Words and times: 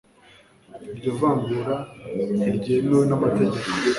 iryo 0.93 1.11
vangura 1.19 1.75
ntiryemewe 2.35 3.05
n'amategeko 3.07 3.67